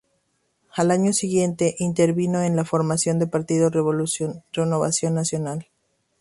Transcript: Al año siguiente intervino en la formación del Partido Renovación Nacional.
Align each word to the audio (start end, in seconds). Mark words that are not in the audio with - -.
Al 0.73 0.89
año 0.89 1.13
siguiente 1.13 1.75
intervino 1.77 2.41
en 2.41 2.55
la 2.55 2.65
formación 2.65 3.19
del 3.19 3.29
Partido 3.29 3.69
Renovación 3.69 5.13
Nacional. 5.13 5.67